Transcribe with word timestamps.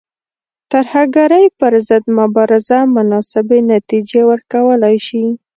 ترهګرۍ 0.71 1.45
پر 1.59 1.73
ضد 1.87 2.05
مبارزه 2.19 2.79
مناسبې 2.95 3.59
نتیجې 3.73 4.21
ورکولای 4.31 4.95
شي. 5.07 5.23